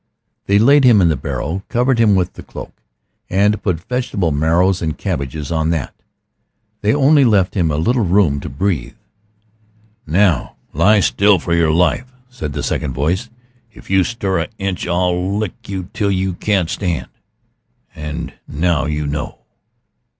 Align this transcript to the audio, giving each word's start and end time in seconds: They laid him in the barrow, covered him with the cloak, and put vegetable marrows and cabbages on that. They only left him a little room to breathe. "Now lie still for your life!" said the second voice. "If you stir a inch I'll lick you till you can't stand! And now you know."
They 0.47 0.57
laid 0.57 0.83
him 0.83 0.99
in 0.99 1.09
the 1.09 1.15
barrow, 1.15 1.61
covered 1.69 1.99
him 1.99 2.15
with 2.15 2.33
the 2.33 2.41
cloak, 2.41 2.73
and 3.29 3.61
put 3.61 3.81
vegetable 3.87 4.31
marrows 4.31 4.81
and 4.81 4.97
cabbages 4.97 5.51
on 5.51 5.69
that. 5.69 5.93
They 6.81 6.91
only 6.91 7.23
left 7.23 7.53
him 7.53 7.69
a 7.69 7.75
little 7.77 8.01
room 8.03 8.39
to 8.39 8.49
breathe. 8.49 8.95
"Now 10.07 10.55
lie 10.73 11.01
still 11.01 11.37
for 11.37 11.53
your 11.53 11.69
life!" 11.71 12.11
said 12.31 12.53
the 12.53 12.63
second 12.63 12.93
voice. 12.93 13.29
"If 13.71 13.91
you 13.91 14.03
stir 14.03 14.39
a 14.39 14.47
inch 14.57 14.87
I'll 14.87 15.37
lick 15.37 15.69
you 15.69 15.91
till 15.93 16.09
you 16.09 16.33
can't 16.33 16.71
stand! 16.71 17.09
And 17.93 18.33
now 18.47 18.85
you 18.87 19.05
know." 19.05 19.41